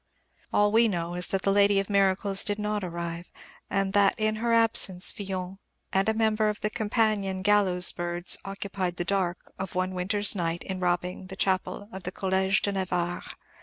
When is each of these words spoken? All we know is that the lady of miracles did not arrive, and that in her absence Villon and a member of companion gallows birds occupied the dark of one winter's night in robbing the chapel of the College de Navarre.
All 0.51 0.71
we 0.71 0.87
know 0.87 1.13
is 1.13 1.27
that 1.27 1.43
the 1.43 1.51
lady 1.51 1.79
of 1.79 1.87
miracles 1.87 2.43
did 2.43 2.57
not 2.57 2.83
arrive, 2.83 3.29
and 3.69 3.93
that 3.93 4.15
in 4.17 4.37
her 4.37 4.51
absence 4.51 5.11
Villon 5.11 5.59
and 5.93 6.09
a 6.09 6.15
member 6.15 6.49
of 6.49 6.59
companion 6.59 7.43
gallows 7.43 7.91
birds 7.91 8.35
occupied 8.43 8.95
the 8.97 9.05
dark 9.05 9.53
of 9.59 9.75
one 9.75 9.93
winter's 9.93 10.33
night 10.35 10.63
in 10.63 10.79
robbing 10.79 11.27
the 11.27 11.35
chapel 11.35 11.87
of 11.91 12.01
the 12.01 12.11
College 12.11 12.63
de 12.63 12.71
Navarre. 12.71 13.21